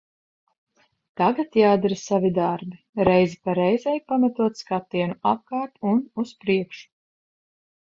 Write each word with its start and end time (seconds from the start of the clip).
Tagad 1.21 1.57
jādara 1.59 1.97
savi 2.03 2.31
darbi, 2.37 2.79
reizi 3.09 3.39
pa 3.43 3.55
reizei 3.61 3.95
pametot 4.13 4.65
skatienu 4.65 5.21
apkārt 5.35 5.89
un 5.93 6.03
uz 6.25 6.35
priekšu. 6.45 6.85